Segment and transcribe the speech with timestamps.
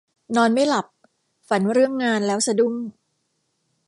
[0.35, 0.85] นอนไม่หลับ
[1.49, 2.73] ฝันเรื่องงานแล้วสะดุ้ง